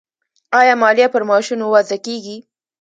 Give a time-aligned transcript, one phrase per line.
[0.59, 2.37] آیا مالیه پر معاشونو وضع کیږي؟